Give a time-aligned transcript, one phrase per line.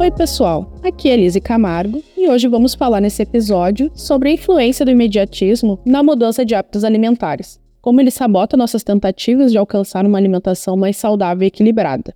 [0.00, 0.72] Oi, pessoal.
[0.82, 5.78] Aqui é Lise Camargo e hoje vamos falar nesse episódio sobre a influência do imediatismo
[5.84, 10.96] na mudança de hábitos alimentares, como ele sabota nossas tentativas de alcançar uma alimentação mais
[10.96, 12.14] saudável e equilibrada.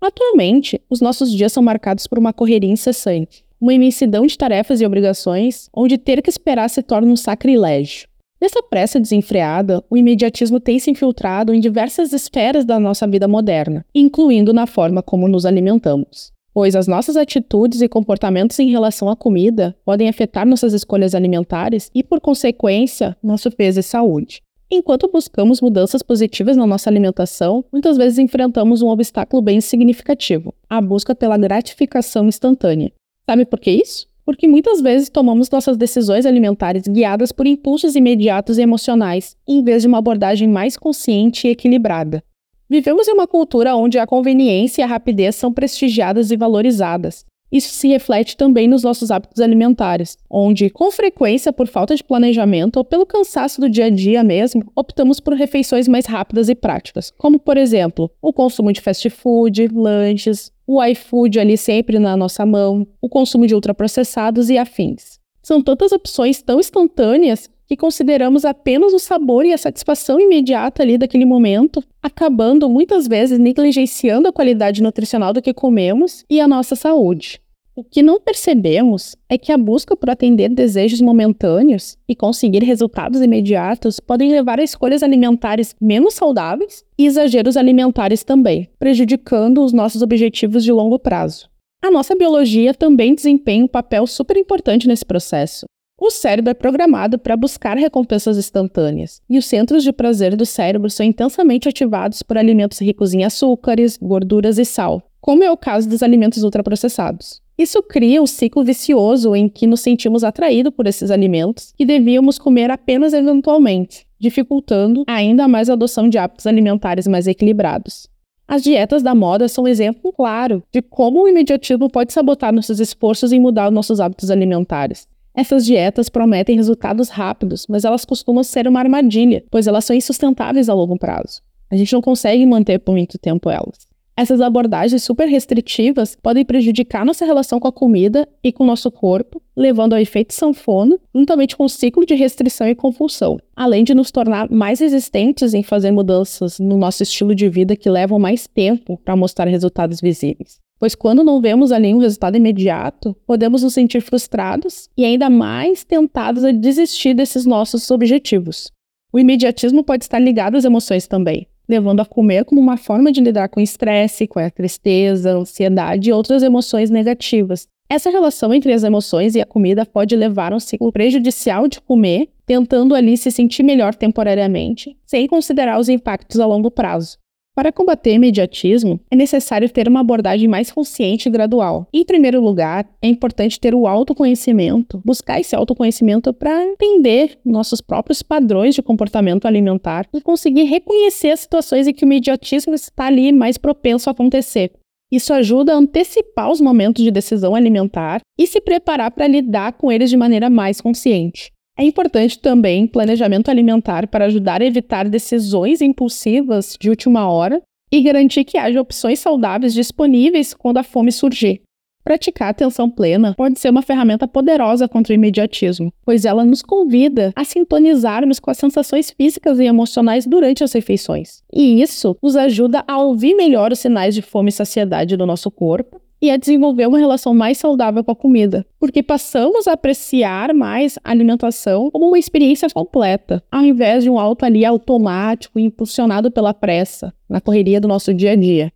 [0.00, 4.84] Atualmente, os nossos dias são marcados por uma correria incessante, uma imensidão de tarefas e
[4.84, 8.08] obrigações, onde ter que esperar se torna um sacrilégio.
[8.42, 13.86] Nessa pressa desenfreada, o imediatismo tem se infiltrado em diversas esferas da nossa vida moderna,
[13.94, 16.32] incluindo na forma como nos alimentamos.
[16.52, 21.90] Pois as nossas atitudes e comportamentos em relação à comida podem afetar nossas escolhas alimentares
[21.94, 24.42] e, por consequência, nosso peso e saúde.
[24.70, 30.80] Enquanto buscamos mudanças positivas na nossa alimentação, muitas vezes enfrentamos um obstáculo bem significativo: a
[30.80, 32.92] busca pela gratificação instantânea.
[33.28, 34.10] Sabe por que isso?
[34.30, 39.82] porque muitas vezes tomamos nossas decisões alimentares guiadas por impulsos imediatos e emocionais, em vez
[39.82, 42.22] de uma abordagem mais consciente e equilibrada.
[42.70, 47.74] Vivemos em uma cultura onde a conveniência e a rapidez são prestigiadas e valorizadas, isso
[47.74, 52.84] se reflete também nos nossos hábitos alimentares, onde, com frequência, por falta de planejamento ou
[52.84, 57.40] pelo cansaço do dia a dia mesmo, optamos por refeições mais rápidas e práticas, como,
[57.40, 62.86] por exemplo, o consumo de fast food, lanches, o iFood ali sempre na nossa mão,
[63.02, 65.18] o consumo de ultraprocessados e afins.
[65.42, 70.98] São tantas opções tão instantâneas que consideramos apenas o sabor e a satisfação imediata ali
[70.98, 76.74] daquele momento, acabando muitas vezes negligenciando a qualidade nutricional do que comemos e a nossa
[76.74, 77.40] saúde.
[77.76, 83.22] O que não percebemos é que a busca por atender desejos momentâneos e conseguir resultados
[83.22, 90.02] imediatos podem levar a escolhas alimentares menos saudáveis e exageros alimentares também, prejudicando os nossos
[90.02, 91.48] objetivos de longo prazo.
[91.80, 95.66] A nossa biologia também desempenha um papel super importante nesse processo.
[96.02, 100.88] O cérebro é programado para buscar recompensas instantâneas, e os centros de prazer do cérebro
[100.88, 105.86] são intensamente ativados por alimentos ricos em açúcares, gorduras e sal, como é o caso
[105.86, 107.42] dos alimentos ultraprocessados.
[107.58, 112.38] Isso cria um ciclo vicioso em que nos sentimos atraídos por esses alimentos que devíamos
[112.38, 118.08] comer apenas eventualmente, dificultando ainda mais a adoção de hábitos alimentares mais equilibrados.
[118.48, 122.80] As dietas da moda são um exemplo claro de como o imediatismo pode sabotar nossos
[122.80, 125.06] esforços em mudar nossos hábitos alimentares.
[125.34, 130.68] Essas dietas prometem resultados rápidos, mas elas costumam ser uma armadilha, pois elas são insustentáveis
[130.68, 131.40] a longo prazo.
[131.70, 133.88] A gente não consegue manter por muito tempo elas.
[134.16, 138.90] Essas abordagens super restritivas podem prejudicar nossa relação com a comida e com o nosso
[138.90, 143.94] corpo, levando ao efeito sanfona, juntamente com o ciclo de restrição e compulsão, além de
[143.94, 148.46] nos tornar mais resistentes em fazer mudanças no nosso estilo de vida que levam mais
[148.46, 153.74] tempo para mostrar resultados visíveis pois quando não vemos ali um resultado imediato, podemos nos
[153.74, 158.72] sentir frustrados e ainda mais tentados a desistir desses nossos objetivos.
[159.12, 163.20] O imediatismo pode estar ligado às emoções também, levando a comer como uma forma de
[163.20, 167.68] lidar com o estresse, com a tristeza, ansiedade e outras emoções negativas.
[167.86, 171.80] Essa relação entre as emoções e a comida pode levar a um ciclo prejudicial de
[171.80, 177.18] comer, tentando ali se sentir melhor temporariamente, sem considerar os impactos a longo prazo.
[177.54, 181.86] Para combater imediatismo, é necessário ter uma abordagem mais consciente e gradual.
[181.92, 188.22] Em primeiro lugar, é importante ter o autoconhecimento, buscar esse autoconhecimento para entender nossos próprios
[188.22, 193.32] padrões de comportamento alimentar e conseguir reconhecer as situações em que o imediatismo está ali
[193.32, 194.72] mais propenso a acontecer.
[195.12, 199.90] Isso ajuda a antecipar os momentos de decisão alimentar e se preparar para lidar com
[199.90, 201.52] eles de maneira mais consciente.
[201.80, 208.02] É importante também planejamento alimentar para ajudar a evitar decisões impulsivas de última hora e
[208.02, 211.62] garantir que haja opções saudáveis disponíveis quando a fome surgir.
[212.04, 217.32] Praticar atenção plena pode ser uma ferramenta poderosa contra o imediatismo, pois ela nos convida
[217.34, 221.42] a sintonizarmos com as sensações físicas e emocionais durante as refeições.
[221.50, 225.50] E isso nos ajuda a ouvir melhor os sinais de fome e saciedade do nosso
[225.50, 230.52] corpo e a desenvolver uma relação mais saudável com a comida, porque passamos a apreciar
[230.52, 236.30] mais a alimentação como uma experiência completa, ao invés de um alto ali automático impulsionado
[236.30, 238.72] pela pressa, na correria do nosso dia a dia.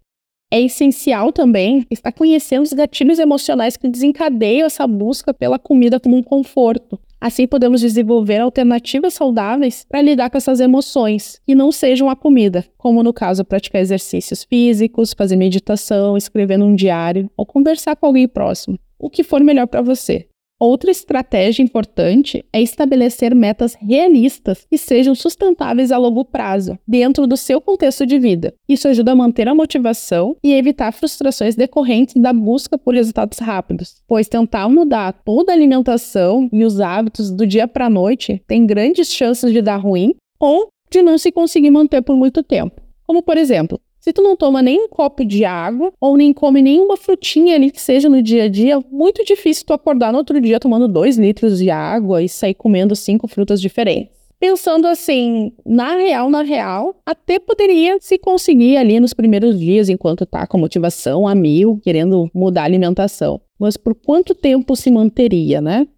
[0.53, 6.17] É essencial também estar conhecendo os gatilhos emocionais que desencadeiam essa busca pela comida como
[6.17, 12.11] um conforto, Assim, podemos desenvolver alternativas saudáveis para lidar com essas emoções, que não sejam
[12.11, 17.97] a comida, como no caso praticar exercícios físicos, fazer meditação, escrever num diário ou conversar
[17.97, 18.79] com alguém próximo.
[18.99, 20.27] o que for melhor para você.
[20.59, 27.37] Outra estratégia importante é estabelecer metas realistas que sejam sustentáveis a longo prazo, dentro do
[27.37, 28.55] seu contexto de vida.
[28.69, 33.97] Isso ajuda a manter a motivação e evitar frustrações decorrentes da busca por resultados rápidos,
[34.07, 38.65] pois tentar mudar toda a alimentação e os hábitos do dia para a noite tem
[38.65, 42.81] grandes chances de dar ruim ou de não se conseguir manter por muito tempo.
[43.07, 46.61] Como, por exemplo, se tu não toma nem um copo de água ou nem come
[46.61, 50.39] nenhuma frutinha ali que seja no dia a dia, muito difícil tu acordar no outro
[50.43, 54.13] dia tomando dois litros de água e sair comendo cinco frutas diferentes.
[54.39, 60.27] Pensando assim, na real, na real, até poderia se conseguir ali nos primeiros dias, enquanto
[60.27, 63.41] tá com motivação a mil, querendo mudar a alimentação.
[63.59, 65.89] Mas por quanto tempo se manteria, né?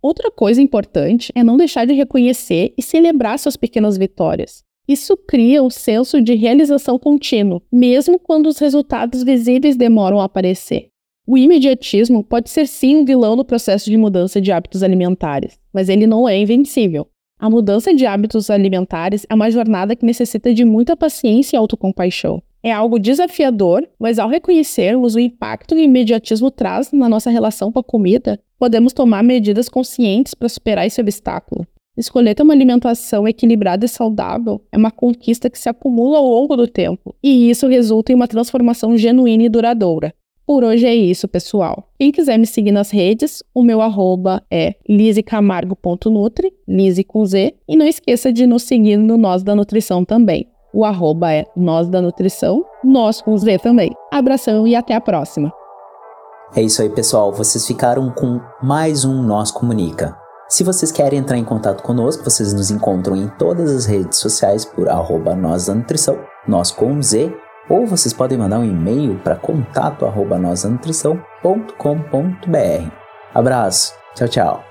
[0.00, 4.62] Outra coisa importante é não deixar de reconhecer e celebrar suas pequenas vitórias.
[4.88, 10.88] Isso cria um senso de realização contínuo, mesmo quando os resultados visíveis demoram a aparecer.
[11.26, 15.90] O imediatismo pode ser sim um vilão no processo de mudança de hábitos alimentares, mas
[15.90, 17.06] ele não é invencível.
[17.38, 22.42] A mudança de hábitos alimentares é uma jornada que necessita de muita paciência e autocompaixão.
[22.62, 27.70] É algo desafiador, mas ao reconhecermos o impacto que o imediatismo traz na nossa relação
[27.70, 31.66] com a comida, podemos tomar medidas conscientes para superar esse obstáculo.
[31.98, 36.56] Escolher ter uma alimentação equilibrada e saudável é uma conquista que se acumula ao longo
[36.56, 40.14] do tempo, e isso resulta em uma transformação genuína e duradoura.
[40.46, 41.90] Por hoje é isso, pessoal.
[41.98, 47.76] Quem quiser me seguir nas redes, o meu arroba é lisecamargo.nutri, lise com Z, e
[47.76, 50.46] não esqueça de nos seguir no Nós da Nutrição também.
[50.72, 53.90] O arroba é Nós da Nutrição, nós com Z também.
[54.12, 55.52] Abração e até a próxima.
[56.54, 57.32] É isso aí, pessoal.
[57.32, 60.27] Vocês ficaram com mais um Nós Comunica.
[60.48, 64.64] Se vocês querem entrar em contato conosco, vocês nos encontram em todas as redes sociais
[64.64, 67.36] por arroba nós da nutrição, nós com Z,
[67.68, 72.90] ou vocês podem mandar um e-mail para contato arroba nós da nutrição.com.br.
[73.34, 74.67] Abraço, tchau, tchau.